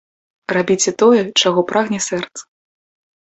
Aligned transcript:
Рабіце 0.55 0.93
тое, 1.01 1.19
чаго 1.43 1.63
прагне 1.71 1.99
сэрца. 2.07 2.41